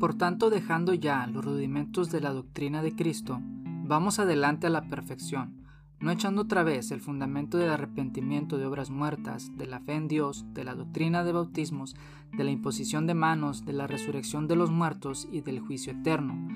[0.00, 4.88] Por tanto, dejando ya los rudimentos de la doctrina de Cristo, vamos adelante a la
[4.88, 5.62] perfección,
[5.98, 10.08] no echando otra vez el fundamento del arrepentimiento de obras muertas, de la fe en
[10.08, 11.94] Dios, de la doctrina de bautismos,
[12.34, 16.48] de la imposición de manos, de la resurrección de los muertos y del juicio eterno.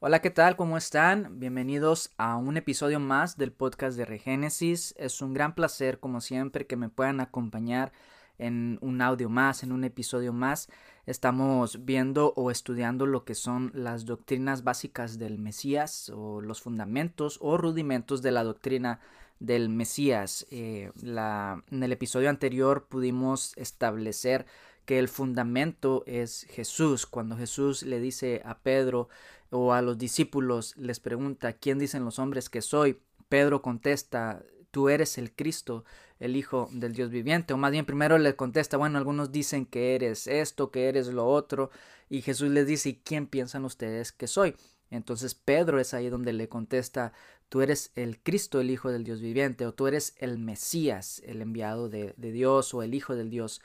[0.00, 0.56] Hola, ¿qué tal?
[0.56, 1.38] ¿Cómo están?
[1.38, 4.96] Bienvenidos a un episodio más del podcast de Regénesis.
[4.98, 7.92] Es un gran placer, como siempre, que me puedan acompañar
[8.38, 10.68] en un audio más, en un episodio más.
[11.06, 17.38] Estamos viendo o estudiando lo que son las doctrinas básicas del Mesías o los fundamentos
[17.40, 19.00] o rudimentos de la doctrina
[19.40, 20.46] del Mesías.
[20.50, 24.46] Eh, en el episodio anterior pudimos establecer
[24.84, 27.06] que el fundamento es Jesús.
[27.06, 29.08] Cuando Jesús le dice a Pedro
[29.50, 33.00] o a los discípulos, les pregunta, ¿quién dicen los hombres que soy?
[33.28, 35.84] Pedro contesta, tú eres el Cristo,
[36.20, 37.54] el Hijo del Dios viviente.
[37.54, 41.26] O más bien primero le contesta, bueno, algunos dicen que eres esto, que eres lo
[41.26, 41.70] otro.
[42.08, 44.56] Y Jesús les dice, ¿y quién piensan ustedes que soy?
[44.90, 47.12] Entonces Pedro es ahí donde le contesta,
[47.48, 51.42] tú eres el Cristo, el Hijo del Dios viviente, o tú eres el Mesías, el
[51.42, 53.60] enviado de, de Dios, o el Hijo del Dios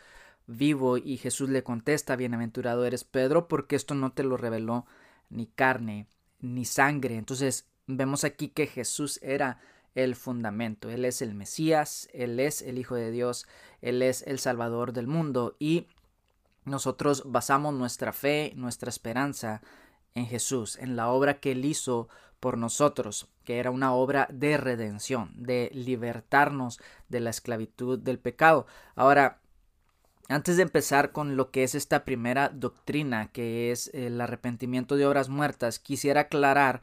[0.47, 0.97] vivo.
[0.97, 4.85] Y Jesús le contesta, bienaventurado eres Pedro, porque esto no te lo reveló
[5.29, 6.07] ni carne,
[6.39, 7.15] ni sangre.
[7.15, 9.59] Entonces vemos aquí que Jesús era
[9.95, 10.89] el fundamento.
[10.89, 13.47] Él es el Mesías, Él es el Hijo de Dios,
[13.81, 15.87] Él es el Salvador del mundo y
[16.65, 19.61] nosotros basamos nuestra fe, nuestra esperanza
[20.15, 22.07] en Jesús, en la obra que Él hizo
[22.39, 28.65] por nosotros, que era una obra de redención, de libertarnos de la esclavitud del pecado.
[28.95, 29.39] Ahora,
[30.29, 35.05] antes de empezar con lo que es esta primera doctrina, que es el arrepentimiento de
[35.05, 36.81] obras muertas, quisiera aclarar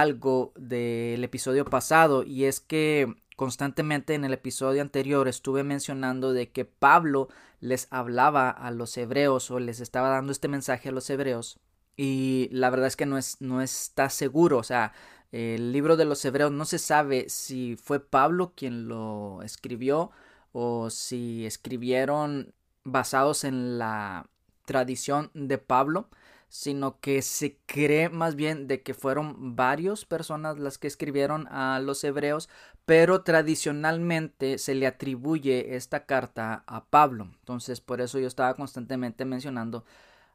[0.00, 6.50] algo del episodio pasado y es que constantemente en el episodio anterior estuve mencionando de
[6.50, 7.28] que Pablo
[7.60, 11.60] les hablaba a los hebreos o les estaba dando este mensaje a los hebreos
[11.96, 14.92] y la verdad es que no, es, no está seguro, o sea,
[15.30, 20.10] el libro de los hebreos no se sabe si fue Pablo quien lo escribió
[20.50, 22.52] o si escribieron
[22.82, 24.26] basados en la
[24.64, 26.08] tradición de Pablo
[26.54, 31.80] sino que se cree más bien de que fueron varias personas las que escribieron a
[31.80, 32.48] los hebreos,
[32.84, 37.24] pero tradicionalmente se le atribuye esta carta a Pablo.
[37.40, 39.84] Entonces, por eso yo estaba constantemente mencionando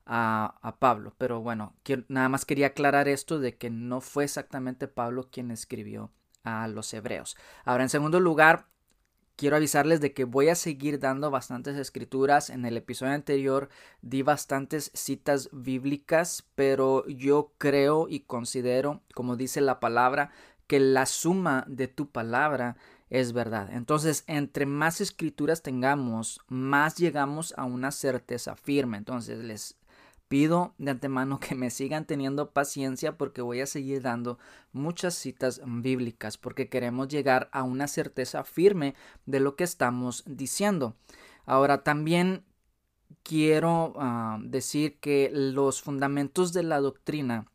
[0.05, 1.15] a, a Pablo.
[1.17, 1.73] Pero bueno,
[2.09, 6.11] nada más quería aclarar esto de que no fue exactamente Pablo quien escribió
[6.43, 7.37] a los hebreos.
[7.63, 8.67] Ahora, en segundo lugar,
[9.39, 12.49] quiero avisarles de que voy a seguir dando bastantes escrituras.
[12.49, 13.69] En el episodio anterior
[14.01, 20.31] di bastantes citas bíblicas, pero yo creo y considero, como dice la palabra,
[20.67, 22.75] que la suma de tu palabra
[23.09, 23.69] es verdad.
[23.71, 28.97] Entonces, entre más escrituras tengamos, más llegamos a una certeza firme.
[28.97, 29.78] Entonces, les
[30.29, 34.39] Pido de antemano que me sigan teniendo paciencia porque voy a seguir dando
[34.71, 38.95] muchas citas bíblicas porque queremos llegar a una certeza firme
[39.25, 40.95] de lo que estamos diciendo.
[41.45, 42.45] Ahora también
[43.23, 47.47] quiero ah, decir que los fundamentos de la doctrina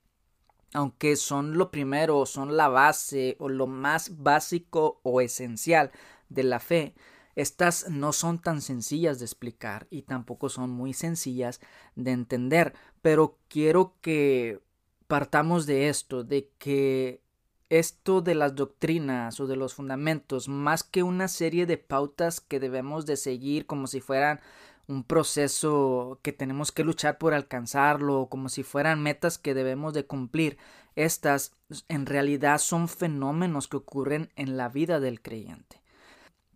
[0.74, 5.92] aunque son lo primero, son la base o lo más básico o esencial
[6.28, 6.94] de la fe,
[7.36, 11.60] estas no son tan sencillas de explicar y tampoco son muy sencillas
[11.96, 14.60] de entender, pero quiero que
[15.06, 17.22] partamos de esto, de que
[17.70, 22.60] esto de las doctrinas o de los fundamentos, más que una serie de pautas que
[22.60, 24.40] debemos de seguir como si fueran
[24.86, 30.06] un proceso que tenemos que luchar por alcanzarlo, como si fueran metas que debemos de
[30.06, 30.58] cumplir,
[30.94, 31.52] estas
[31.88, 35.83] en realidad son fenómenos que ocurren en la vida del creyente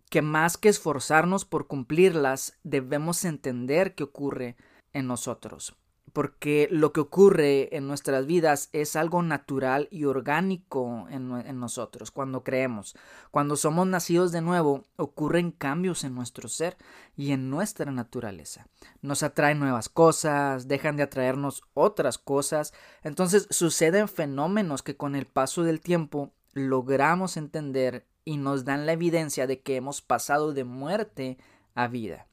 [0.09, 4.57] que más que esforzarnos por cumplirlas, debemos entender qué ocurre
[4.93, 5.75] en nosotros.
[6.11, 12.09] Porque lo que ocurre en nuestras vidas es algo natural y orgánico en, en, nosotros
[12.09, 12.95] cuando creemos.
[13.29, 16.77] Cuando somos nacidos de nuevo, ocurren cambios en nuestro ser
[17.15, 18.67] y en nuestra naturaleza.
[19.03, 22.73] Nos atraen nuevas cosas, dejan de atraernos otras cosas.
[23.03, 28.91] Entonces suceden fenómenos que con el paso del tiempo logramos entender y nos dan la
[28.91, 31.39] evidencia de que hemos pasado de muerte
[31.73, 32.27] a vida.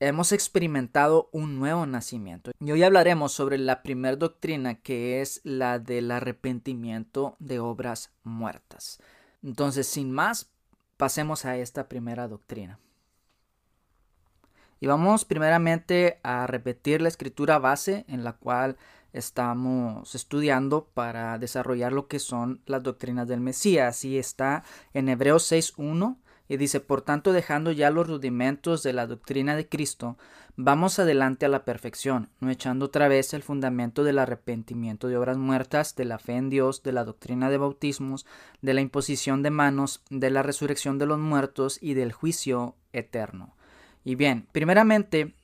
[0.00, 2.50] Hemos experimentado un nuevo nacimiento.
[2.58, 8.98] Y hoy hablaremos sobre la primera doctrina que es la del arrepentimiento de obras muertas.
[9.40, 10.50] Entonces, sin más,
[10.96, 12.80] pasemos a esta primera doctrina.
[14.80, 18.78] Y vamos primeramente a repetir la escritura base en la cual
[19.16, 24.04] estamos estudiando para desarrollar lo que son las doctrinas del Mesías.
[24.04, 26.16] Y está en Hebreos 6.1
[26.48, 30.16] Y dice, por tanto, dejando ya los rudimentos de la doctrina de Cristo,
[30.56, 35.38] vamos adelante a la perfección, no echando otra vez el fundamento del arrepentimiento de obras
[35.38, 38.26] muertas, de la fe en Dios, de la doctrina de bautismos,
[38.62, 43.56] de la imposición de manos, de la resurrección de los muertos y del juicio eterno.
[44.04, 45.34] Y bien, primeramente,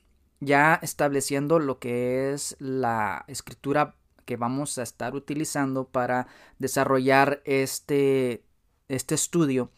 [0.45, 3.95] ya estableciendo lo que es la escritura
[4.25, 6.27] que vamos a estar utilizando para
[6.59, 8.43] desarrollar este,
[8.87, 9.69] este estudio,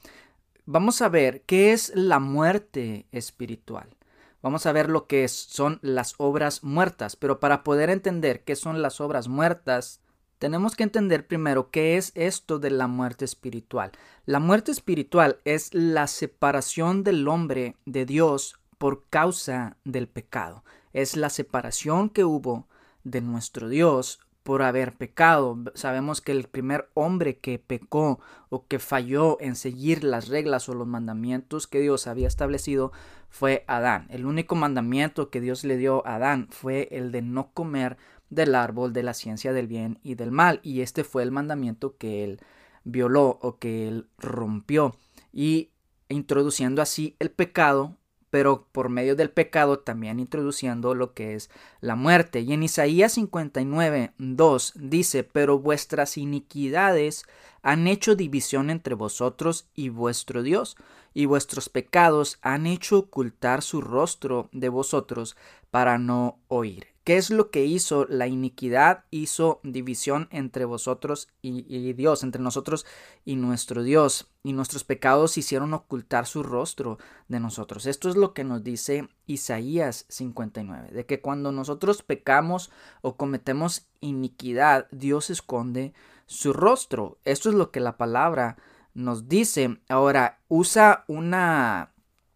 [0.66, 3.96] vamos a ver qué es la muerte espiritual.
[4.42, 8.84] Vamos a ver lo que son las obras muertas, pero para poder entender qué son
[8.84, 10.02] las obras muertas,
[10.38, 13.92] tenemos que entender primero qué es esto de la muerte espiritual.
[14.26, 20.64] La muerte espiritual es la separación del hombre de Dios por causa del pecado.
[20.94, 22.68] Es la separación que hubo
[23.04, 25.58] de nuestro Dios por haber pecado.
[25.74, 28.20] Sabemos que el primer hombre que pecó
[28.50, 32.92] o que falló en seguir las reglas o los mandamientos que Dios había establecido
[33.28, 34.06] fue Adán.
[34.12, 37.98] El único mandamiento que Dios le dio a Adán fue el de no comer
[38.30, 40.60] del árbol de la ciencia del bien y del mal.
[40.62, 42.40] Y este fue el mandamiento que él
[42.84, 44.96] violó o que él rompió.
[45.34, 45.72] Y
[46.08, 47.98] introduciendo así el pecado
[48.36, 51.50] pero por medio del pecado también introduciendo lo que es
[51.80, 52.42] la muerte.
[52.42, 57.24] Y en Isaías 59, 2 dice, pero vuestras iniquidades
[57.62, 60.76] han hecho división entre vosotros y vuestro Dios,
[61.14, 65.38] y vuestros pecados han hecho ocultar su rostro de vosotros
[65.72, 66.95] para no oír.
[67.06, 69.04] ¿Qué es lo que hizo la iniquidad?
[69.12, 72.84] Hizo división entre vosotros y, Dios, entre nosotros
[73.24, 74.32] y nuestro Dios.
[74.42, 76.98] Y nuestros pecados hicieron ocultar su rostro
[77.28, 77.86] de nosotros.
[77.86, 82.72] Esto es lo que nos dice Isaías 59, de que cuando nosotros pecamos
[83.04, 85.94] o cometemos iniquidad, Dios esconde
[86.26, 87.20] su rostro.
[87.24, 88.58] Esto es lo que la palabra
[88.96, 89.80] nos dice.
[89.90, 91.94] Ahora, usa una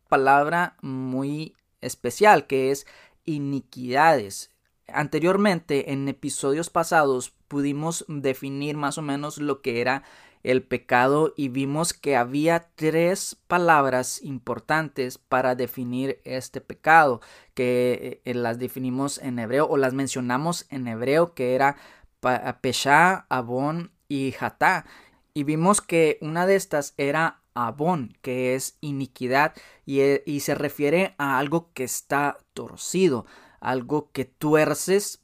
[0.10, 2.86] palabra muy especial que es
[3.26, 4.52] iniquidades.
[4.94, 10.04] Anteriormente, en episodios pasados, pudimos definir más o menos lo que era
[10.44, 17.22] el pecado y vimos que había tres palabras importantes para definir este pecado,
[17.54, 21.76] que eh, las definimos en hebreo o las mencionamos en hebreo, que era
[22.62, 24.86] Pesha, Abón y Hatá.
[25.34, 29.54] Y vimos que una de estas era Abón, que es iniquidad,
[29.86, 33.26] y, eh, y se refiere a algo que está torcido
[33.60, 35.22] algo que tuerces,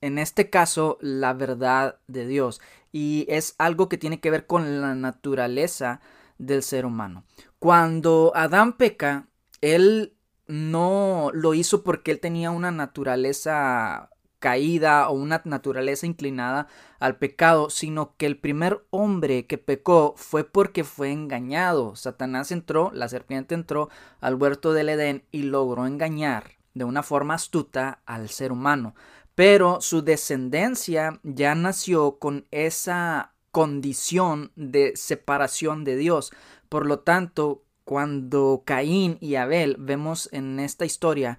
[0.00, 2.60] en este caso, la verdad de Dios.
[2.92, 6.00] Y es algo que tiene que ver con la naturaleza
[6.38, 7.24] del ser humano.
[7.58, 9.28] Cuando Adán peca,
[9.60, 10.16] él
[10.46, 16.68] no lo hizo porque él tenía una naturaleza caída o una naturaleza inclinada
[17.00, 21.96] al pecado, sino que el primer hombre que pecó fue porque fue engañado.
[21.96, 23.88] Satanás entró, la serpiente entró
[24.20, 28.94] al huerto del Edén y logró engañar de una forma astuta al ser humano,
[29.34, 36.32] pero su descendencia ya nació con esa condición de separación de Dios.
[36.68, 41.38] Por lo tanto, cuando Caín y Abel vemos en esta historia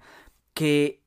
[0.54, 1.04] que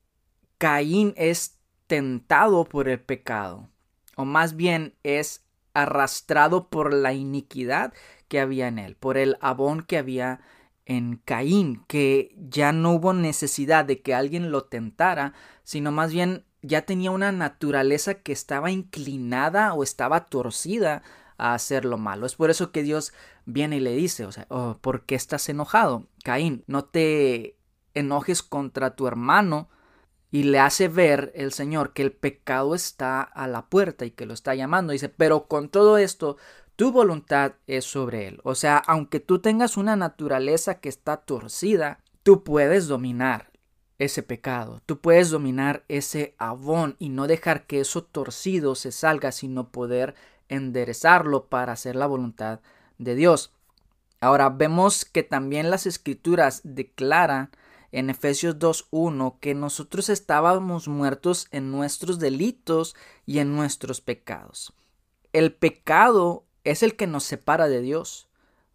[0.56, 3.68] Caín es tentado por el pecado,
[4.16, 5.44] o más bien es
[5.74, 7.92] arrastrado por la iniquidad
[8.28, 10.61] que había en él, por el abón que había en
[11.24, 16.82] Caín, que ya no hubo necesidad de que alguien lo tentara, sino más bien ya
[16.82, 21.02] tenía una naturaleza que estaba inclinada o estaba torcida
[21.38, 22.26] a hacer lo malo.
[22.26, 23.12] Es por eso que Dios
[23.46, 26.06] viene y le dice, o sea, oh, ¿por qué estás enojado?
[26.24, 27.56] Caín, no te
[27.94, 29.68] enojes contra tu hermano.
[30.30, 34.24] Y le hace ver el Señor que el pecado está a la puerta y que
[34.24, 34.94] lo está llamando.
[34.94, 36.38] Dice, pero con todo esto,
[36.82, 38.40] tu voluntad es sobre él.
[38.42, 43.52] O sea, aunque tú tengas una naturaleza que está torcida, tú puedes dominar
[44.00, 49.30] ese pecado, tú puedes dominar ese abón y no dejar que eso torcido se salga,
[49.30, 50.16] sino poder
[50.48, 52.58] enderezarlo para hacer la voluntad
[52.98, 53.52] de Dios.
[54.20, 57.52] Ahora vemos que también las escrituras declaran
[57.92, 64.74] en Efesios 2.1 que nosotros estábamos muertos en nuestros delitos y en nuestros pecados.
[65.32, 68.28] El pecado es el que nos separa de Dios,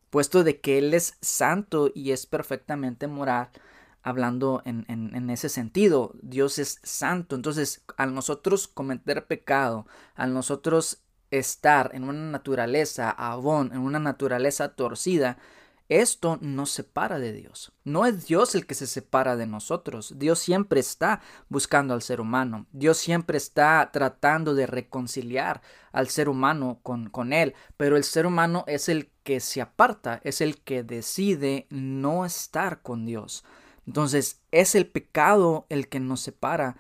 [0.09, 3.49] puesto de que Él es santo y es perfectamente moral,
[4.03, 11.01] hablando en, en, ese sentido, Dios es santo, entonces al nosotros cometer pecado, al nosotros
[11.29, 15.37] estar en una naturaleza abón, en una naturaleza torcida,
[15.89, 17.71] esto nos separa de Dios.
[17.83, 20.15] No es Dios el que se separa de nosotros.
[20.17, 22.65] Dios siempre está buscando al ser humano.
[22.71, 27.55] Dios siempre está tratando de reconciliar al ser humano con, con Él.
[27.77, 32.81] Pero el ser humano es el que se aparta, es el que decide no estar
[32.81, 33.45] con Dios.
[33.85, 36.75] Entonces es el pecado el que nos separa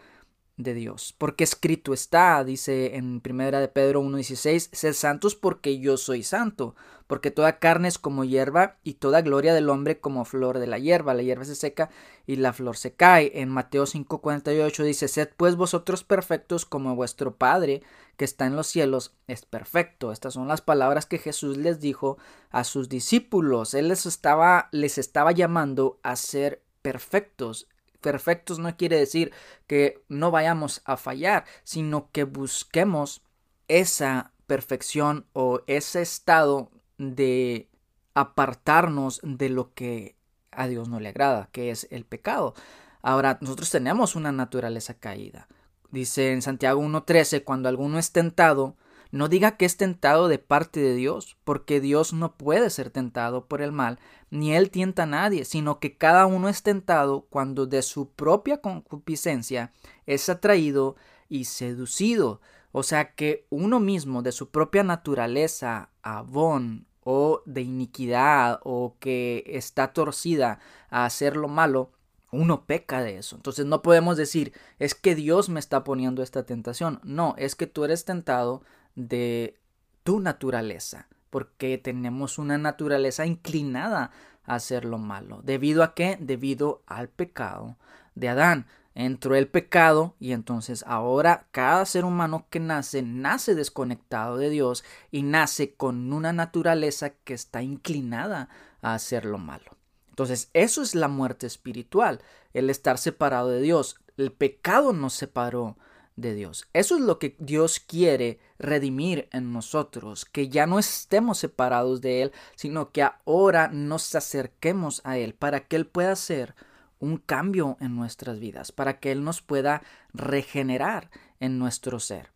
[0.57, 1.15] de Dios.
[1.17, 6.75] Porque escrito está, dice en primera de Pedro 1.16, sed santos porque yo soy santo,
[7.05, 10.79] porque toda carne es como hierba y toda gloria del hombre como flor de la
[10.79, 11.13] hierba.
[11.13, 11.89] La hierba se seca
[12.25, 13.31] y la flor se cae.
[13.35, 17.83] En Mateo 5.48 dice, sed pues vosotros perfectos como vuestro Padre
[18.17, 20.11] que está en los cielos es perfecto.
[20.11, 22.17] Estas son las palabras que Jesús les dijo
[22.49, 23.75] a sus discípulos.
[23.75, 27.67] Él les estaba, les estaba llamando a ser perfectos
[28.07, 29.33] perfectos no quiere decir
[29.67, 33.21] que no vayamos a fallar, sino que busquemos
[33.67, 37.67] esa perfección o ese estado de
[38.13, 40.15] apartarnos de lo que
[40.51, 42.53] a Dios no le agrada, que es el pecado.
[43.01, 45.49] Ahora, nosotros tenemos una naturaleza caída.
[45.91, 48.77] Dice en Santiago 1.13, cuando alguno es tentado,
[49.11, 53.45] no diga que es tentado de parte de Dios, porque Dios no puede ser tentado
[53.45, 53.99] por el mal,
[54.29, 58.61] ni él tienta a nadie, sino que cada uno es tentado cuando de su propia
[58.61, 59.71] concupiscencia
[60.05, 60.95] es atraído
[61.29, 62.41] y seducido.
[62.71, 69.43] O sea que uno mismo de su propia naturaleza, abón o de iniquidad o que
[69.47, 70.59] está torcida
[70.89, 71.91] a hacer lo malo,
[72.31, 73.37] uno peca de eso.
[73.37, 76.99] Entonces no podemos decir, es que Dios me está poniendo esta tentación.
[77.03, 78.61] No, es que tú eres tentado
[78.97, 79.57] de
[80.03, 84.11] tu naturaleza, porque tenemos una naturaleza inclinada
[84.43, 85.41] a hacer lo malo.
[85.43, 86.17] ¿Debido a qué?
[86.19, 87.77] Debido al pecado
[88.15, 88.65] de Adán.
[88.95, 94.83] Entró el pecado y entonces ahora cada ser humano que nace nace desconectado de Dios
[95.11, 98.49] y nace con una naturaleza que está inclinada
[98.81, 99.77] a hacer lo malo.
[100.09, 102.21] Entonces eso es la muerte espiritual,
[102.53, 103.99] el estar separado de Dios.
[104.17, 105.77] El pecado nos separó
[106.17, 106.67] de Dios.
[106.73, 112.23] Eso es lo que Dios quiere redimir en nosotros, que ya no estemos separados de
[112.23, 116.55] Él, sino que ahora nos acerquemos a Él para que Él pueda hacer
[116.99, 119.83] un cambio en nuestras vidas, para que Él nos pueda
[120.13, 121.09] regenerar
[121.39, 122.31] en nuestro ser.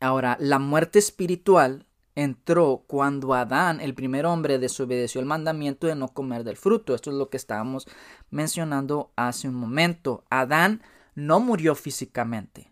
[0.00, 6.08] Ahora, la muerte espiritual entró cuando Adán, el primer hombre, desobedeció el mandamiento de no
[6.08, 6.94] comer del fruto.
[6.94, 7.88] Esto es lo que estábamos
[8.30, 10.24] mencionando hace un momento.
[10.30, 10.82] Adán
[11.14, 12.67] no murió físicamente.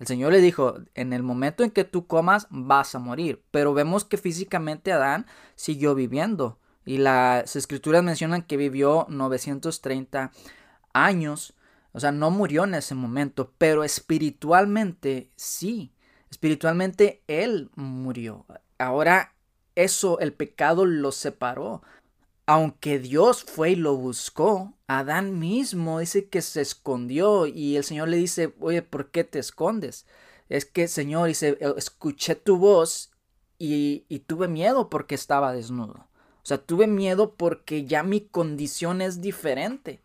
[0.00, 3.44] El Señor le dijo, en el momento en que tú comas vas a morir.
[3.50, 6.58] Pero vemos que físicamente Adán siguió viviendo.
[6.86, 10.32] Y las escrituras mencionan que vivió 930
[10.94, 11.54] años.
[11.92, 15.92] O sea, no murió en ese momento, pero espiritualmente sí.
[16.30, 18.46] Espiritualmente él murió.
[18.78, 19.34] Ahora
[19.74, 21.82] eso, el pecado lo separó
[22.50, 28.08] aunque Dios fue y lo buscó, Adán mismo dice que se escondió y el Señor
[28.08, 30.04] le dice, oye, ¿por qué te escondes?
[30.48, 33.12] Es que, Señor, dice, eh, escuché tu voz
[33.56, 36.08] y, tuve miedo porque estaba desnudo.
[36.42, 40.02] O sea, tuve miedo porque ya mi condición es diferente.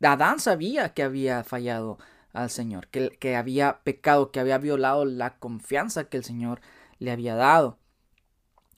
[0.00, 1.98] Adán sabía que había fallado
[2.32, 6.62] al Señor, que había pecado, que había violado la confianza que el Señor
[7.00, 7.78] le había dado.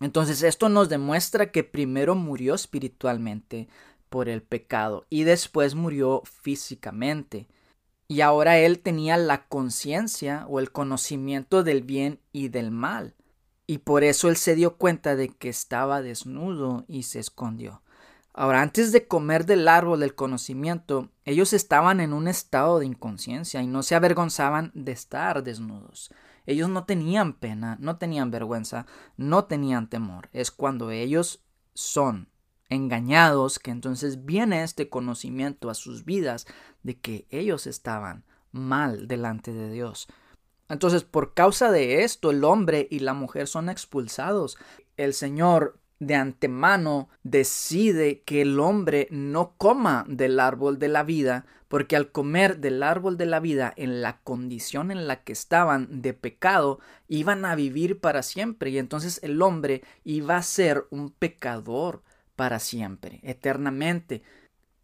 [0.00, 3.68] Entonces esto nos demuestra que primero murió espiritualmente
[4.08, 7.48] por el pecado y después murió físicamente.
[8.08, 13.14] Y ahora él tenía la conciencia o el conocimiento del bien y del mal.
[13.66, 17.82] Y por eso él se dio cuenta de que estaba desnudo y se escondió.
[18.32, 23.62] Ahora, antes de comer del árbol del conocimiento, ellos estaban en un estado de inconsciencia
[23.62, 26.10] y no se avergonzaban de estar desnudos.
[26.46, 28.86] Ellos no tenían pena, no tenían vergüenza,
[29.16, 30.28] no tenían temor.
[30.32, 32.28] Es cuando ellos son
[32.68, 36.46] engañados que entonces viene este conocimiento a sus vidas
[36.82, 40.08] de que ellos estaban mal delante de Dios.
[40.68, 44.56] Entonces, por causa de esto, el hombre y la mujer son expulsados.
[44.96, 51.46] El Señor de antemano decide que el hombre no coma del árbol de la vida,
[51.68, 56.02] porque al comer del árbol de la vida en la condición en la que estaban
[56.02, 61.10] de pecado, iban a vivir para siempre y entonces el hombre iba a ser un
[61.10, 62.02] pecador
[62.36, 64.22] para siempre, eternamente.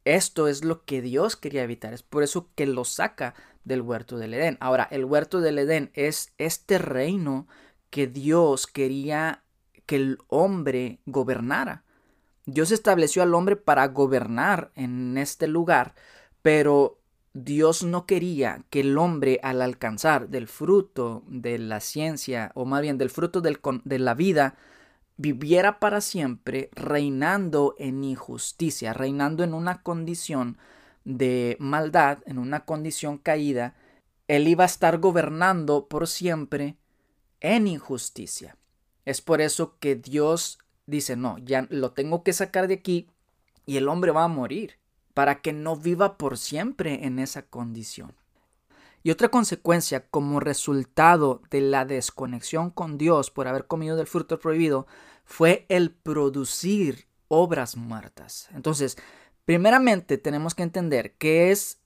[0.05, 4.19] Esto es lo que Dios quería evitar, es por eso que lo saca del huerto
[4.19, 4.57] del Edén.
[4.61, 7.47] Ahora, el huerto del Edén es este reino
[7.91, 9.45] que Dios quería
[9.87, 11.85] que el hombre gobernara.
[12.45, 15.95] Dios estableció al hombre para gobernar en este lugar,
[16.43, 16.99] pero
[17.35, 22.83] Dios no quería que el hombre al alcanzar del fruto de la ciencia, o más
[22.83, 24.57] bien del fruto de la vida,
[25.17, 30.59] viviera para siempre reinando en injusticia, reinando en una condición
[31.05, 33.75] de maldad, en una condición caída,
[34.29, 36.77] él iba a estar gobernando por siempre
[37.41, 38.57] en injusticia.
[39.05, 43.09] Es por eso que Dios dice, no, ya lo tengo que sacar de aquí
[43.67, 44.79] y el hombre va a morir
[45.15, 48.15] para que no viva por siempre en esa condición.
[49.03, 54.39] Y otra consecuencia como resultado de la desconexión con Dios por haber comido del fruto
[54.39, 54.87] prohibido
[55.25, 58.49] fue el producir obras muertas.
[58.55, 58.97] Entonces,
[59.45, 61.81] primeramente tenemos que entender qué es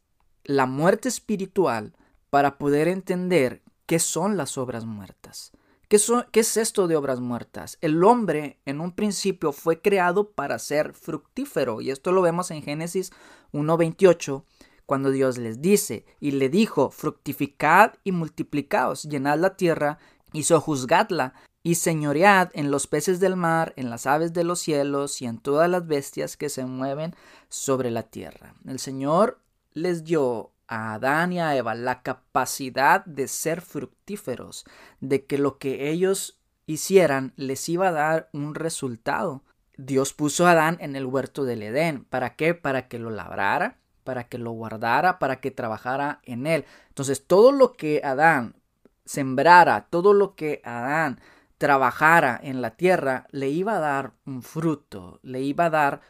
[0.45, 1.95] la muerte espiritual
[2.29, 5.53] para poder entender qué son las obras muertas.
[5.89, 6.01] ¿Qué,
[6.33, 7.79] ¿Qué, es esto de obras muertas?
[7.81, 12.63] El hombre en un principio fue creado para ser fructífero y esto lo vemos en
[12.63, 13.13] Génesis
[13.53, 14.43] 1.28
[14.85, 19.99] cuando Dios les dice y le dijo fructificad y multiplicaos, llenad la tierra
[20.33, 25.21] y sojuzgadla y señoread en los peces del mar, en las aves de los cielos
[25.23, 27.15] y en todas las bestias que se mueven
[27.49, 28.55] sobre la tierra.
[28.67, 29.41] El Señor
[29.73, 34.65] les dio a Adán y a Eva la capacidad de ser fructíferos,
[35.01, 39.43] de que lo que ellos hicieran les iba a dar un resultado.
[39.77, 42.05] Dios puso a Adán en el huerto del Edén.
[42.05, 42.55] ¿Para qué?
[42.55, 46.65] Para que lo labrara, para que lo guardara, para que trabajara en él.
[46.89, 48.57] Entonces, todo lo que Adán
[49.05, 51.21] sembrara, todo lo que Adán
[51.59, 56.01] trabajara en la tierra, le iba a dar un fruto, le iba a dar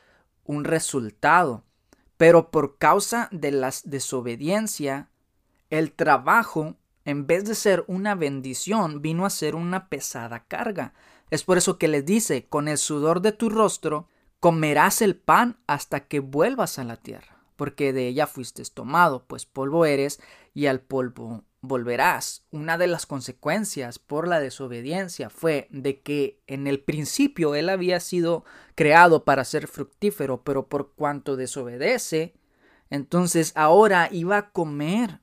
[0.45, 1.65] un resultado.
[2.16, 5.11] Pero por causa de la desobediencia,
[5.70, 10.94] el trabajo, en vez de ser una bendición, vino a ser una pesada carga.
[11.30, 14.08] Es por eso que les dice, con el sudor de tu rostro,
[14.40, 19.44] comerás el pan hasta que vuelvas a la tierra, porque de ella fuiste tomado, pues
[19.46, 20.20] polvo eres
[20.54, 22.44] y al polvo volverás.
[22.50, 28.00] Una de las consecuencias por la desobediencia fue de que en el principio él había
[28.00, 28.44] sido
[28.75, 32.35] creado para ser fructífero, pero por cuanto desobedece,
[32.90, 35.20] entonces ahora iba a comer,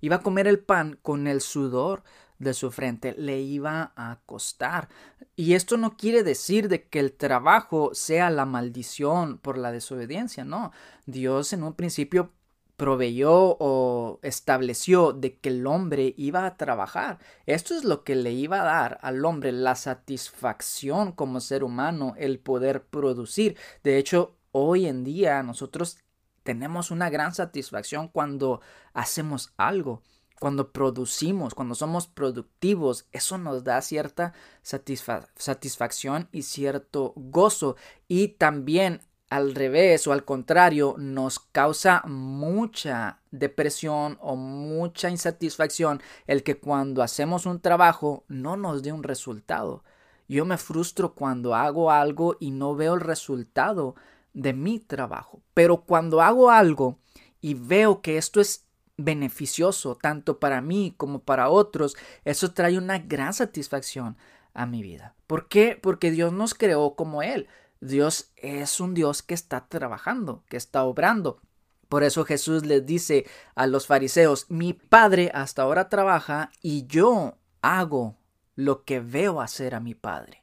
[0.00, 2.02] iba a comer el pan con el sudor
[2.38, 4.88] de su frente, le iba a costar.
[5.36, 10.44] Y esto no quiere decir de que el trabajo sea la maldición por la desobediencia,
[10.44, 10.72] no.
[11.06, 12.32] Dios en un principio
[12.76, 17.18] proveyó o estableció de que el hombre iba a trabajar.
[17.46, 22.14] Esto es lo que le iba a dar al hombre la satisfacción como ser humano,
[22.16, 23.56] el poder producir.
[23.82, 25.98] De hecho, hoy en día nosotros
[26.42, 28.60] tenemos una gran satisfacción cuando
[28.92, 30.02] hacemos algo.
[30.40, 37.76] Cuando producimos, cuando somos productivos, eso nos da cierta satisfacción y cierto gozo.
[38.08, 46.42] Y también al revés o al contrario nos causa mucha depresión o mucha insatisfacción el
[46.42, 49.82] que cuando hacemos un trabajo no nos dé un resultado.
[50.28, 53.94] Yo me frustro cuando hago algo y no veo el resultado
[54.32, 55.42] de mi trabajo.
[55.52, 56.98] Pero cuando hago algo
[57.40, 62.98] y veo que esto es beneficioso tanto para mí como para otros, eso trae una
[62.98, 64.16] gran satisfacción
[64.54, 65.14] a mi vida.
[65.26, 65.78] ¿Por qué?
[65.80, 67.48] Porque Dios nos creó como Él.
[67.84, 71.40] Dios es un Dios que está trabajando, que está obrando.
[71.88, 77.36] Por eso Jesús les dice a los fariseos, mi Padre hasta ahora trabaja y yo
[77.62, 78.16] hago
[78.56, 80.42] lo que veo hacer a mi Padre.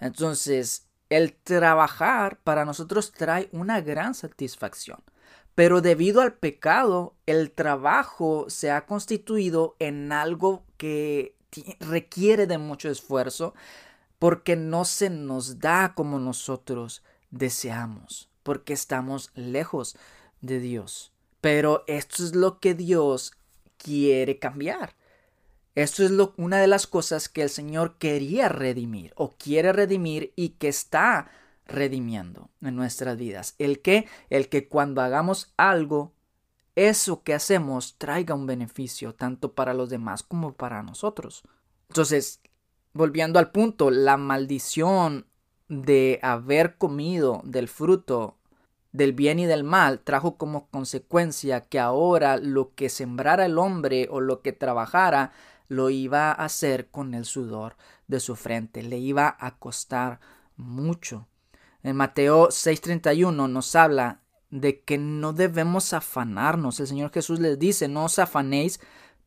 [0.00, 5.02] Entonces, el trabajar para nosotros trae una gran satisfacción.
[5.54, 11.36] Pero debido al pecado, el trabajo se ha constituido en algo que
[11.80, 13.54] requiere de mucho esfuerzo,
[14.22, 19.96] porque no se nos da como nosotros deseamos, porque estamos lejos
[20.40, 21.12] de Dios.
[21.40, 23.32] Pero esto es lo que Dios
[23.78, 24.94] quiere cambiar.
[25.74, 30.32] Esto es lo, una de las cosas que el Señor quería redimir o quiere redimir
[30.36, 31.28] y que está
[31.66, 33.56] redimiendo en nuestras vidas.
[33.58, 36.12] El que, el que cuando hagamos algo,
[36.76, 41.42] eso que hacemos traiga un beneficio tanto para los demás como para nosotros.
[41.88, 42.40] Entonces,
[42.92, 45.26] volviendo al punto, la maldición
[45.68, 48.36] de haber comido del fruto
[48.92, 54.06] del bien y del mal trajo como consecuencia que ahora lo que sembrara el hombre
[54.10, 55.32] o lo que trabajara
[55.68, 57.76] lo iba a hacer con el sudor
[58.06, 60.20] de su frente, le iba a costar
[60.56, 61.26] mucho.
[61.82, 66.78] En Mateo 6:31 nos habla de que no debemos afanarnos.
[66.78, 68.80] El Señor Jesús les dice, no os afanéis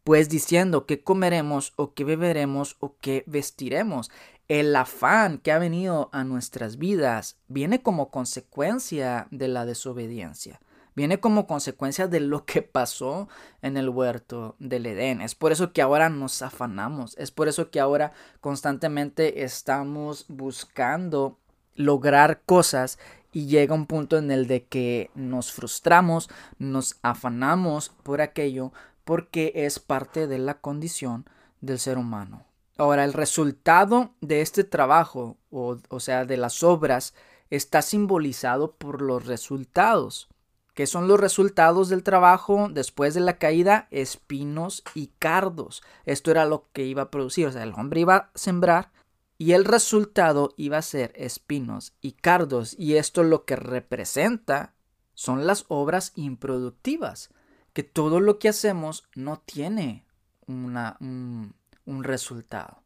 [0.05, 4.11] pues diciendo qué comeremos o qué beberemos o qué vestiremos.
[4.47, 10.61] El afán que ha venido a nuestras vidas viene como consecuencia de la desobediencia.
[10.95, 13.27] viene como consecuencia de lo que pasó
[13.61, 15.21] en el huerto del Edén.
[15.21, 21.37] Es por eso que ahora nos afanamos, es por eso que ahora constantemente estamos buscando
[21.75, 22.97] lograr cosas
[23.33, 28.71] y llega un punto en el de que nos frustramos, nos afanamos por aquello
[29.05, 31.25] porque es parte de la condición
[31.61, 32.45] del ser humano.
[32.77, 37.13] Ahora, el resultado de este trabajo, o, sea, de las obras,
[37.49, 40.27] está simbolizado por los resultados.
[40.73, 43.87] ¿Qué son los resultados del trabajo después de la caída?
[43.91, 45.83] Espinos y cardos.
[46.03, 47.47] Esto era lo que iba a producir.
[47.47, 48.91] O sea, el hombre iba a sembrar
[49.37, 52.75] y el resultado iba a ser espinos y cardos.
[52.77, 54.73] Y esto lo que representa
[55.13, 57.29] son las obras improductivas.
[57.75, 60.03] Que todo lo que hacemos no tiene
[60.47, 61.53] una, un,
[61.85, 62.81] un resultado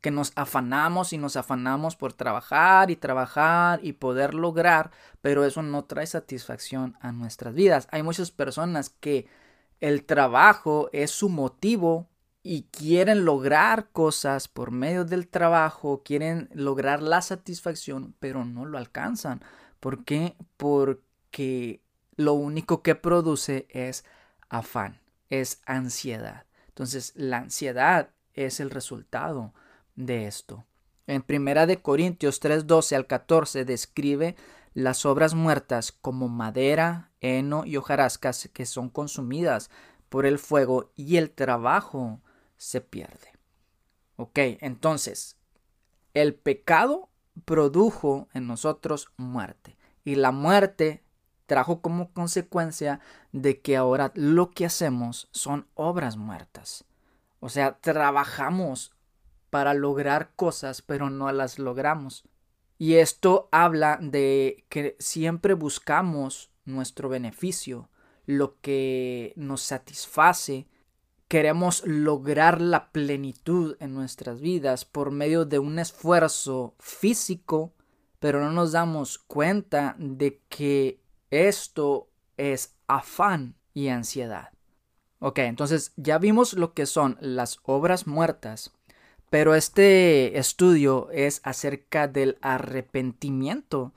[0.00, 4.90] que nos afanamos y nos afanamos por trabajar y trabajar y poder lograr,
[5.20, 7.88] pero eso no trae satisfacción a nuestras vidas.
[7.90, 9.26] Hay muchas personas que
[9.80, 12.08] el trabajo es su motivo
[12.42, 18.78] y quieren lograr cosas por medio del trabajo, quieren lograr la satisfacción, pero no lo
[18.78, 19.42] alcanzan.
[19.80, 20.36] ¿Por qué?
[20.56, 21.82] Porque
[22.18, 24.04] lo único que produce es
[24.48, 25.00] afán,
[25.30, 26.44] es ansiedad.
[26.66, 29.54] Entonces, la ansiedad es el resultado
[29.94, 30.66] de esto.
[31.06, 34.34] En Primera de Corintios 3:12 al 14 describe
[34.74, 39.70] las obras muertas como madera, heno y hojarascas que son consumidas
[40.08, 42.20] por el fuego y el trabajo
[42.56, 43.32] se pierde.
[44.16, 45.36] Ok, entonces,
[46.14, 47.10] el pecado
[47.44, 51.04] produjo en nosotros muerte y la muerte
[51.48, 53.00] trajo como consecuencia
[53.32, 56.84] de que ahora lo que hacemos son obras muertas.
[57.40, 58.92] O sea, trabajamos
[59.50, 62.24] para lograr cosas, pero no las logramos.
[62.76, 67.88] Y esto habla de que siempre buscamos nuestro beneficio,
[68.26, 70.68] lo que nos satisface.
[71.28, 77.72] Queremos lograr la plenitud en nuestras vidas por medio de un esfuerzo físico,
[78.18, 84.50] pero no nos damos cuenta de que esto es afán y ansiedad.
[85.20, 88.72] Ok, entonces ya vimos lo que son las obras muertas
[89.30, 93.92] pero este estudio es acerca del arrepentimiento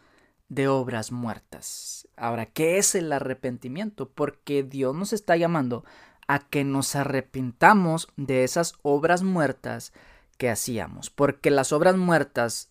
[0.49, 2.07] de obras muertas.
[2.17, 4.09] Ahora, ¿qué es el arrepentimiento?
[4.09, 5.85] Porque Dios nos está llamando
[6.27, 9.93] a que nos arrepintamos de esas obras muertas
[10.37, 11.09] que hacíamos.
[11.09, 12.69] Porque las obras muertas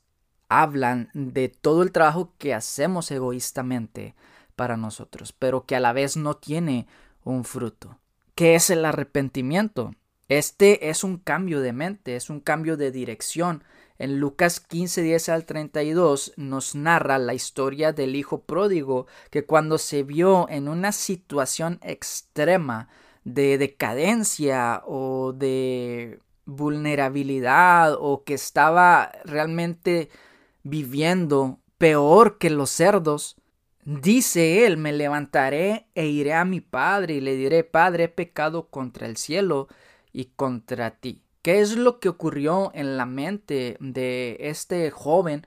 [0.50, 4.14] hablan de todo el trabajo que hacemos egoístamente
[4.60, 6.86] para nosotros, pero que a la vez no tiene
[7.24, 7.98] un fruto.
[8.34, 9.94] ¿Qué es el arrepentimiento?
[10.28, 13.64] Este es un cambio de mente, es un cambio de dirección.
[13.98, 19.78] En Lucas 15, 10 al 32 nos narra la historia del hijo pródigo que cuando
[19.78, 22.90] se vio en una situación extrema
[23.24, 30.10] de decadencia o de vulnerabilidad o que estaba realmente
[30.64, 33.36] viviendo peor que los cerdos,
[33.84, 38.68] dice él, me levantaré e iré a mi padre y le diré, Padre, he pecado
[38.68, 39.68] contra el cielo
[40.12, 41.22] y contra ti.
[41.42, 45.46] ¿Qué es lo que ocurrió en la mente de este joven?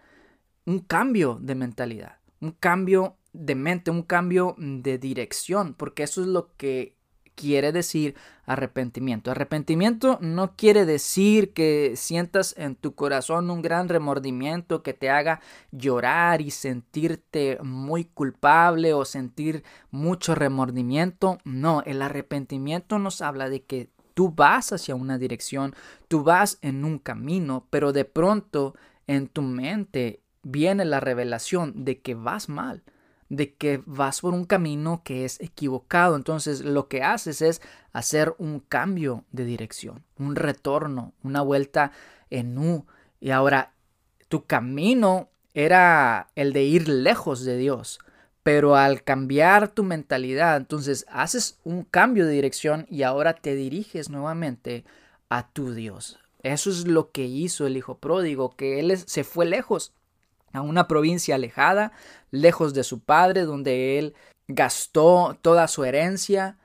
[0.65, 6.27] Un cambio de mentalidad, un cambio de mente, un cambio de dirección, porque eso es
[6.27, 6.95] lo que
[7.35, 8.15] quiere decir
[8.45, 9.31] arrepentimiento.
[9.31, 15.41] Arrepentimiento no quiere decir que sientas en tu corazón un gran remordimiento que te haga
[15.71, 21.37] llorar y sentirte muy culpable o sentir mucho remordimiento.
[21.43, 25.73] No, el arrepentimiento nos habla de que Tú vas hacia una dirección,
[26.07, 28.75] tú vas en un camino, pero de pronto
[29.07, 32.83] en tu mente viene la revelación de que vas mal,
[33.35, 36.15] de que vas por un camino que es equivocado.
[36.15, 41.91] Entonces lo que haces es hacer un cambio de dirección, un retorno, una vuelta
[42.29, 42.85] en U.
[43.19, 43.73] Y ahora
[44.29, 47.99] tu camino era el de ir lejos de Dios.
[48.43, 54.09] Pero al cambiar tu mentalidad, entonces haces un cambio de dirección y ahora te diriges
[54.09, 54.83] nuevamente
[55.29, 56.19] a tu Dios.
[56.43, 59.93] Eso es lo que hizo el hijo pródigo, que él se fue lejos,
[60.53, 61.91] a una provincia alejada,
[62.31, 64.15] lejos de su padre, donde él
[64.47, 66.57] gastó toda su herencia,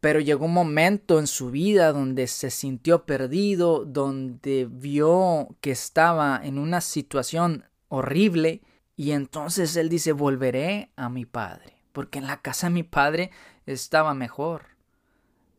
[0.00, 6.40] pero llegó un momento en su vida donde se sintió perdido, donde vio que estaba
[6.42, 8.62] en una situación horrible
[8.96, 13.30] y entonces él dice, volveré a mi padre, porque en la casa de mi padre
[13.66, 14.66] estaba mejor.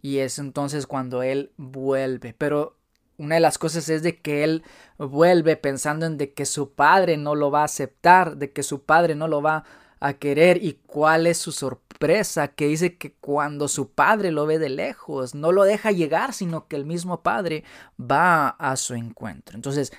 [0.01, 2.35] Y es entonces cuando él vuelve.
[2.37, 2.77] Pero
[3.17, 4.63] una de las cosas es de que él
[4.97, 8.83] vuelve pensando en de que su padre no lo va a aceptar, de que su
[8.83, 9.63] padre no lo va
[9.99, 10.63] a querer.
[10.63, 11.51] ¿Y cuál es su,
[11.95, 16.33] sorpresa que dice que cuando su padre lo ve de lejos, no lo deja llegar,
[16.33, 17.63] sino que el mismo padre
[17.99, 19.55] va a su encuentro.
[19.55, 19.93] Entonces,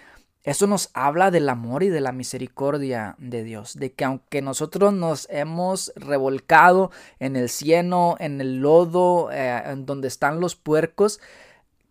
[0.44, 4.92] eso nos habla del amor y de la misericordia de Dios, de que aunque nosotros
[4.92, 11.18] nos hemos revolcado en el cieno, en el lodo, eh, en donde están los puercos,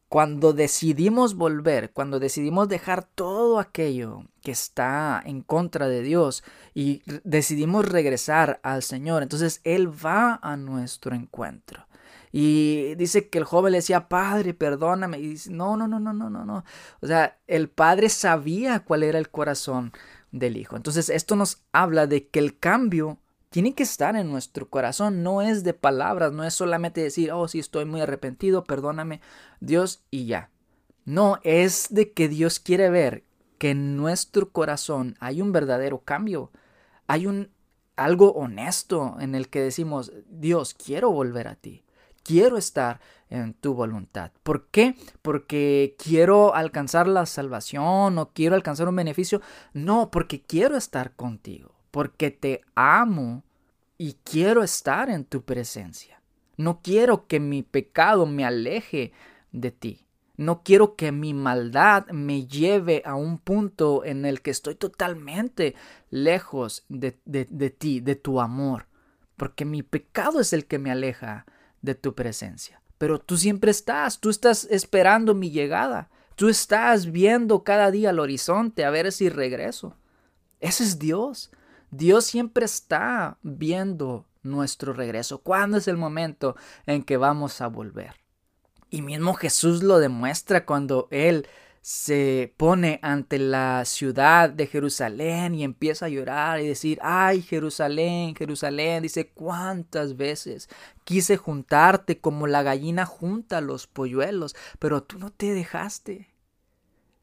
[0.09, 7.01] cuando decidimos volver, cuando decidimos dejar todo aquello que está en contra de Dios y
[7.23, 11.87] decidimos regresar al Señor, entonces Él va a nuestro encuentro.
[12.37, 15.19] Y dice que el joven le decía, Padre, perdóname.
[15.19, 16.65] Y dice, no, no, no, no, no, no, no.
[16.99, 19.93] O sea, el padre sabía cuál era el corazón
[20.33, 20.75] del hijo.
[20.75, 23.19] Entonces, esto nos habla de que el cambio
[23.55, 25.23] tiene que estar en nuestro corazón.
[25.23, 29.21] No es de palabras, no es solamente decir, oh, sí, estoy muy arrepentido, perdóname,
[29.61, 30.49] Dios, y ya.
[31.05, 33.23] No, es de que Dios quiere ver
[33.57, 36.51] que en nuestro corazón hay un verdadero cambio.
[37.07, 37.49] Hay un
[37.95, 41.85] algo honesto en el que decimos, Dios, quiero volver a ti
[42.25, 44.31] quiero estar en tu voluntad.
[44.41, 44.95] ¿Por qué?
[45.21, 49.41] Porque quiero alcanzar la salvación o quiero alcanzar un beneficio.
[49.73, 53.44] No, porque quiero estar contigo, porque te amo
[53.97, 56.21] y quiero estar en tu presencia.
[56.57, 59.11] No quiero que mi pecado me aleje
[59.51, 60.07] de ti.
[60.37, 65.75] No quiero que mi maldad me lleve a un punto en el que estoy totalmente
[66.09, 68.87] lejos de, de ti, de tu amor.
[69.37, 71.45] Porque mi pecado es el que me aleja
[71.81, 72.81] de tu presencia.
[72.97, 76.09] Pero tú siempre estás, tú estás esperando mi llegada.
[76.35, 79.95] Tú estás viendo cada día al horizonte a ver si regreso.
[80.59, 81.51] Ese es Dios.
[81.97, 85.39] Dios siempre está viendo nuestro regreso.
[85.39, 86.55] ¿Cuándo es el momento
[86.85, 88.15] en que vamos a volver?
[88.89, 91.47] Y mismo Jesús lo demuestra cuando Él
[91.81, 98.35] se pone ante la ciudad de Jerusalén y empieza a llorar y decir, ay Jerusalén,
[98.35, 100.67] Jerusalén, dice, ¿cuántas veces
[101.03, 106.27] quise juntarte como la gallina junta los polluelos, pero tú no te dejaste?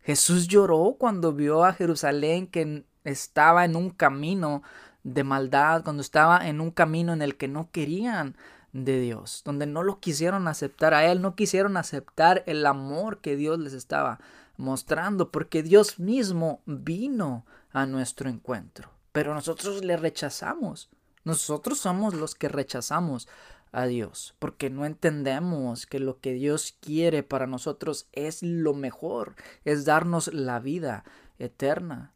[0.01, 4.63] Jesús lloró cuando vio a Jerusalén que estaba en un camino
[5.05, 8.37] de maldad, cuando estaba en un camino en el que no querían
[8.73, 13.37] de Dios, donde no lo quisieron aceptar a Él, no quisieron aceptar el amor que
[13.37, 14.21] Dios les estaba
[14.57, 20.91] mostrando, porque Dios mismo vino a nuestro encuentro, pero nosotros le rechazamos.
[21.25, 23.29] Nosotros somos los que rechazamos
[23.71, 29.35] a Dios, porque no entendemos que lo que Dios quiere para nosotros es lo mejor,
[29.65, 31.05] es darnos la vida
[31.39, 32.13] eterna.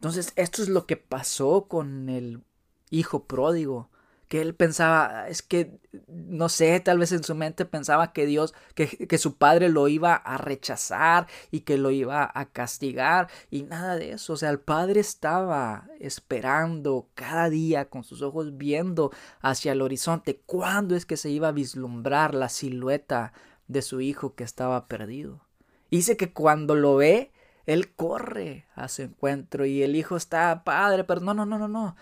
[0.00, 2.42] Entonces, esto es lo que pasó con el
[2.90, 3.90] hijo pródigo
[4.30, 8.54] que él pensaba, es que, no sé, tal vez en su mente pensaba que Dios,
[8.76, 13.64] que, que, su padre lo iba a rechazar y que lo iba a castigar y
[13.64, 14.34] nada de eso.
[14.34, 19.10] O sea, el padre estaba esperando cada día con sus ojos viendo
[19.40, 23.32] hacia el horizonte cuándo es que se iba a vislumbrar la silueta
[23.66, 25.44] de su hijo que estaba perdido.
[25.90, 27.32] Dice que cuando lo ve,
[27.72, 31.68] él corre a su encuentro y el hijo está, padre, pero no, no, no, no,
[31.68, 31.94] no.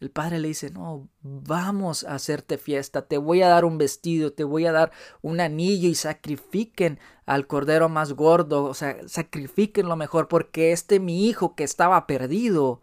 [0.00, 4.32] El padre le dice, no, vamos a hacerte fiesta, te voy a dar un vestido,
[4.32, 4.90] te voy a dar
[5.22, 10.98] un anillo y sacrifiquen al cordero más gordo, o sea, sacrifiquen lo mejor porque este
[10.98, 12.80] mi hijo que estaba perdido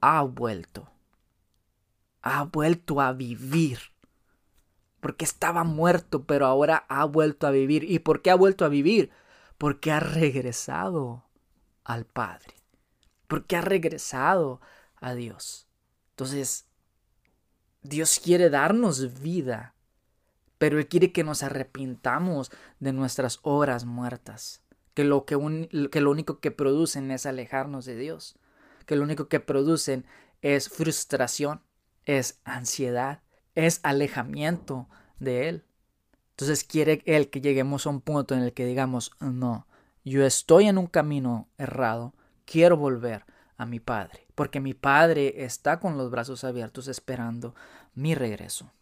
[0.00, 0.90] ha vuelto,
[2.22, 3.78] ha vuelto a vivir.
[5.00, 7.84] Porque estaba muerto, pero ahora ha vuelto a vivir.
[7.84, 9.10] ¿Y por qué ha vuelto a vivir?
[9.58, 11.24] Porque ha regresado
[11.84, 12.54] al Padre.
[13.28, 14.60] Porque ha regresado
[14.96, 15.68] a Dios.
[16.10, 16.66] Entonces,
[17.82, 19.74] Dios quiere darnos vida,
[20.58, 24.62] pero Él quiere que nos arrepintamos de nuestras obras muertas,
[24.94, 28.38] que lo, que, lo único que producen es alejarnos de Dios,
[28.86, 30.06] que lo único que producen
[30.40, 31.62] es frustración,
[32.04, 33.22] es ansiedad,
[33.54, 35.64] es alejamiento de Él.
[36.30, 39.66] Entonces quiere Él que lleguemos a un punto en el que digamos, no,
[40.04, 42.14] yo estoy en un camino errado,
[42.44, 43.24] quiero volver
[43.56, 47.54] a mi Padre porque mi Padre está con los brazos abiertos esperando
[47.94, 48.72] mi regreso.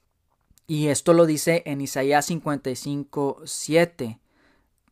[0.67, 4.19] Y esto lo dice en Isaías 55, 7,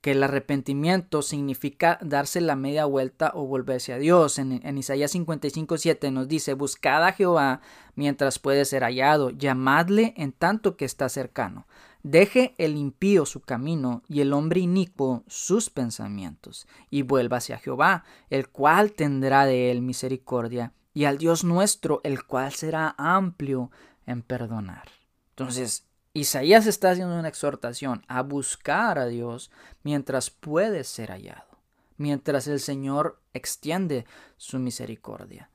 [0.01, 4.39] que el arrepentimiento significa darse la media vuelta o volverse a Dios.
[4.39, 7.61] En, Isaías 55, 7 nos dice, buscad a Jehová
[7.95, 11.67] mientras puede ser hallado, llamadle en tanto que está cercano.
[12.03, 18.05] Deje el impío su camino y el hombre inicuo sus pensamientos, y vuelva hacia Jehová,
[18.31, 23.71] el cual tendrá de él misericordia, y al Dios nuestro, el cual será amplio
[24.07, 24.89] en perdonar.
[25.31, 29.51] Entonces, Isaías está haciendo una exhortación a buscar a Dios
[29.85, 31.59] mientras puede ser hallado,
[31.99, 35.51] mientras el Señor extiende su misericordia.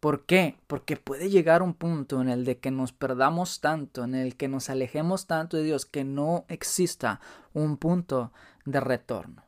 [0.00, 0.56] ¿Por qué?
[0.68, 4.46] Porque puede llegar un punto en el de que nos perdamos tanto, en el que
[4.46, 7.20] nos alejemos tanto de Dios, que no exista
[7.52, 8.32] un punto
[8.64, 9.44] de retorno.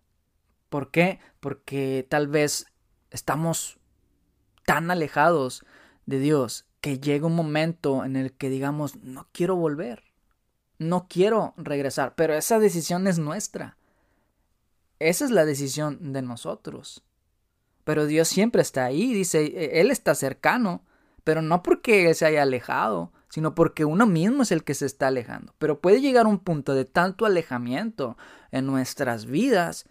[0.68, 1.20] ¿Por qué?
[1.38, 2.66] Porque tal vez
[3.10, 3.78] estamos
[4.64, 5.64] tan alejados
[6.06, 10.02] de Dios que llega un momento en el que digamos, no quiero volver,
[10.78, 13.76] no quiero regresar, pero esa decisión es nuestra.
[14.98, 17.04] Esa es la decisión de nosotros.
[17.84, 20.84] Pero Dios siempre está ahí, dice, e, Él está cercano,
[21.24, 24.86] pero no porque Él se haya alejado, sino porque uno mismo es el que se
[24.86, 25.54] está alejando.
[25.58, 28.16] Pero puede llegar un punto de tanto alejamiento
[28.50, 29.86] en nuestras vidas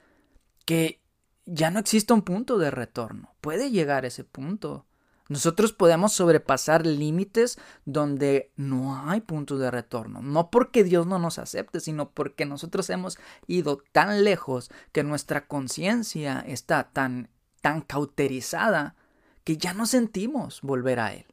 [0.66, 1.02] que
[1.46, 3.34] ya no existe un punto de retorno.
[3.42, 4.86] Puede llegar ese punto.
[5.30, 10.22] Nosotros podemos sobrepasar límites donde no hay punto de retorno.
[10.22, 15.48] No porque Dios no nos acepte, sino porque nosotros hemos ido tan lejos que nuestra
[15.48, 17.30] conciencia está tan,
[17.62, 18.96] tan cauterizada
[19.44, 21.26] que ya no sentimos volver a Él.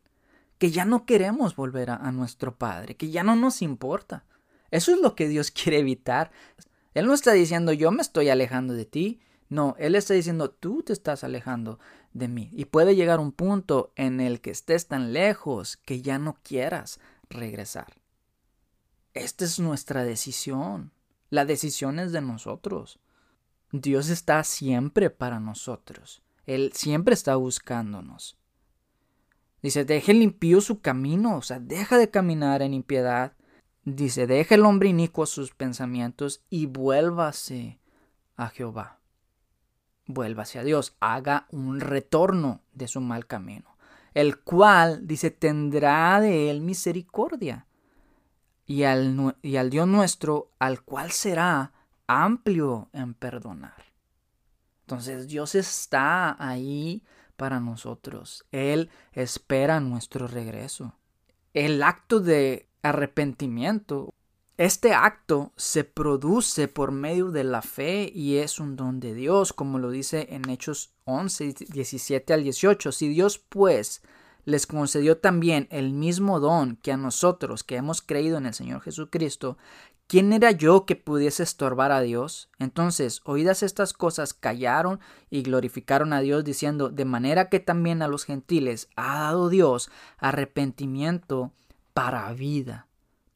[0.58, 2.96] Que ya no queremos volver a, a nuestro Padre.
[2.96, 4.24] Que ya no nos importa.
[4.70, 6.30] Eso es lo que Dios quiere evitar.
[6.94, 9.20] Él no está diciendo yo me estoy alejando de ti.
[9.48, 11.78] No, Él está diciendo tú te estás alejando
[12.12, 12.50] de mí.
[12.52, 16.98] Y puede llegar un punto en el que estés tan lejos que ya no quieras
[17.28, 18.00] regresar.
[19.14, 20.92] Esta es nuestra decisión.
[21.30, 22.98] La decisión es de nosotros.
[23.72, 26.22] Dios está siempre para nosotros.
[26.46, 28.38] Él siempre está buscándonos.
[29.62, 33.32] Dice, deje limpio su camino, o sea, deja de caminar en impiedad.
[33.84, 37.80] Dice, deje el hombre inicuo sus pensamientos y vuélvase
[38.36, 39.00] a Jehová
[40.06, 43.76] vuelva hacia Dios, haga un retorno de su mal camino,
[44.14, 47.66] el cual, dice, tendrá de él misericordia,
[48.64, 51.72] y al, y al Dios nuestro, al cual será
[52.06, 53.84] amplio en perdonar.
[54.82, 57.02] Entonces Dios está ahí
[57.36, 58.46] para nosotros.
[58.52, 60.94] Él espera nuestro regreso.
[61.54, 64.14] El acto de arrepentimiento
[64.58, 69.52] este acto se produce por medio de la fe y es un don de Dios,
[69.52, 72.90] como lo dice en Hechos 11, 17 al 18.
[72.90, 74.00] Si Dios pues
[74.46, 78.80] les concedió también el mismo don que a nosotros que hemos creído en el Señor
[78.80, 79.58] Jesucristo,
[80.06, 82.48] ¿quién era yo que pudiese estorbar a Dios?
[82.58, 88.08] Entonces, oídas estas cosas, callaron y glorificaron a Dios diciendo, de manera que también a
[88.08, 91.52] los gentiles ha dado Dios arrepentimiento
[91.92, 92.86] para vida.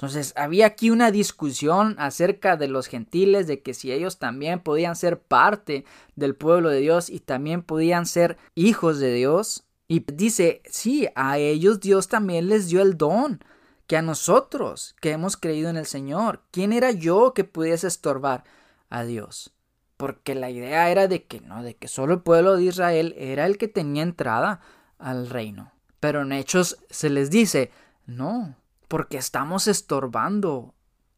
[0.01, 4.97] Entonces había aquí una discusión acerca de los gentiles, de que si ellos también podían
[4.97, 5.85] ser parte
[6.17, 9.65] del pueblo de Dios y también podían ser hijos de Dios.
[9.89, 13.45] Y dice, sí, a ellos Dios también les dio el don,
[13.91, 16.45] que a nosotros que hemos creído en el Señor.
[16.53, 18.45] ¿Quién era yo que pudiese estorbar
[18.89, 19.53] a Dios?
[19.97, 23.47] Porque la idea era de que no, de que solo el pueblo de Israel era
[23.47, 24.61] el que tenía entrada
[25.01, 25.73] al reino.
[25.99, 27.73] Pero en Hechos se les dice,
[28.07, 28.55] no,
[28.87, 30.73] porque estamos estorbando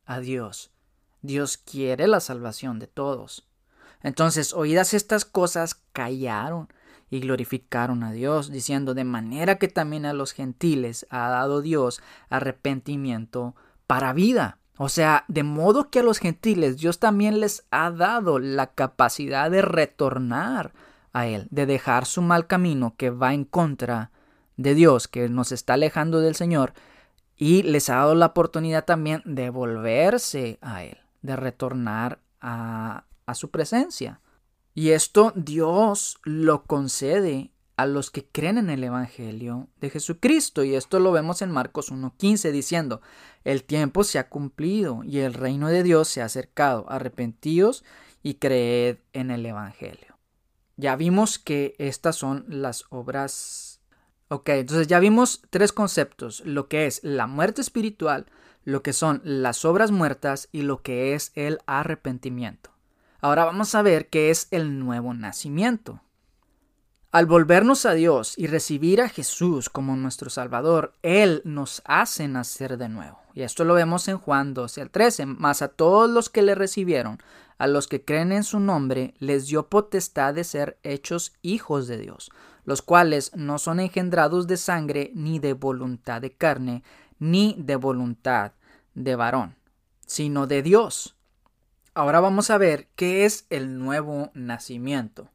[0.06, 0.70] a Dios.
[1.20, 3.46] Dios quiere la salvación de todos.
[4.02, 6.72] Entonces, oídas estas cosas, callaron
[7.12, 12.01] y glorificaron a Dios, diciendo, de manera que también a los gentiles ha dado Dios
[12.31, 13.55] arrepentimiento
[13.87, 14.57] para vida.
[14.79, 19.51] O sea, de modo que a los gentiles Dios también les ha dado la capacidad
[19.51, 20.72] de retornar
[21.12, 24.11] a Él, de dejar su mal camino que va en contra
[24.57, 26.72] de Dios, que nos está alejando del Señor,
[27.37, 33.35] y les ha dado la oportunidad también de volverse a Él, de retornar a, a
[33.35, 34.21] su presencia.
[34.74, 40.64] Y esto Dios lo concede a los que creen en el Evangelio de Jesucristo.
[40.64, 43.00] Y esto lo vemos en Marcos 1.15 diciendo,
[43.44, 46.87] el tiempo se ha cumplido y el reino de Dios se ha acercado.
[46.88, 47.85] Arrepentíos
[48.22, 50.18] y creed en el Evangelio.
[50.76, 53.72] Ya vimos que estas son las obras
[54.32, 58.24] Ok, entonces ya vimos tres conceptos, lo que es la muerte espiritual,
[58.64, 62.71] lo que son las obras muertas y lo que es el arrepentimiento.
[63.22, 66.02] Ahora vamos a ver qué es el nuevo nacimiento.
[67.11, 72.76] Al volvernos a Dios y recibir a Jesús como nuestro Salvador, Él nos hace nacer
[72.76, 73.18] de nuevo.
[73.32, 75.24] Y esto lo vemos en Juan 12 al 13.
[75.24, 77.22] Más a todos los que le recibieron,
[77.56, 81.96] a los que creen en su nombre, les dio potestad de ser hechos hijos de
[81.96, 82.30] Dios
[82.64, 86.82] los cuales no son engendrados de sangre, ni de voluntad de carne,
[87.18, 88.52] ni de voluntad
[88.94, 89.56] de varón,
[90.06, 91.16] sino de Dios.
[91.94, 95.29] Ahora vamos a ver qué es el nuevo nacimiento.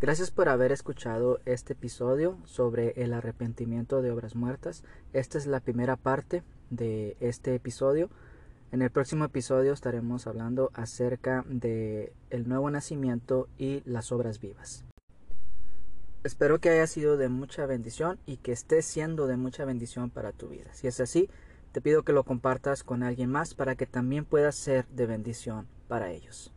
[0.00, 4.84] Gracias por haber escuchado este episodio sobre el arrepentimiento de obras muertas.
[5.12, 8.10] Esta es la primera parte de este episodio.
[8.70, 14.84] En el próximo episodio estaremos hablando acerca de el nuevo nacimiento y las obras vivas.
[16.22, 20.32] Espero que haya sido de mucha bendición y que esté siendo de mucha bendición para
[20.32, 20.70] tu vida.
[20.74, 21.30] Si es así,
[21.72, 25.66] te pido que lo compartas con alguien más para que también pueda ser de bendición
[25.88, 26.48] para ellos.